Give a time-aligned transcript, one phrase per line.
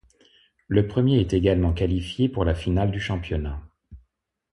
[0.67, 3.61] Le premier est également qualifié pour la finale du championnat.